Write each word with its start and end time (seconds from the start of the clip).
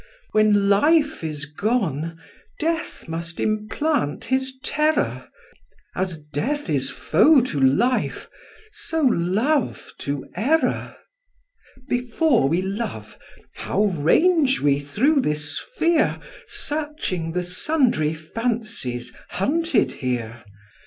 When 0.31 0.67
life 0.67 1.23
is 1.23 1.45
gone, 1.45 2.19
death 2.59 3.07
must 3.07 3.39
implant 3.39 4.25
his 4.25 4.57
terror: 4.63 5.29
As 5.95 6.17
death 6.17 6.71
is 6.71 6.89
foe 6.89 7.41
to 7.41 7.59
life, 7.59 8.27
so 8.71 9.01
love 9.03 9.93
to 9.99 10.25
error. 10.35 10.97
Before 11.87 12.49
we 12.49 12.63
love, 12.63 13.19
how 13.53 13.83
range 13.83 14.59
we 14.59 14.79
through 14.79 15.19
this 15.21 15.57
sphere, 15.57 16.19
Searching 16.47 17.33
the 17.33 17.43
sundry 17.43 18.15
fancies 18.15 19.13
hunted 19.29 19.91
here! 19.91 20.43